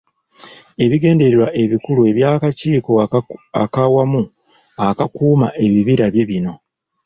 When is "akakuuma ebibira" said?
4.87-6.05